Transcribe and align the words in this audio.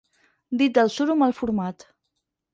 Dit 0.61 0.73
del 0.77 0.89
suro 0.95 1.17
mal 1.21 1.37
format. 1.43 1.87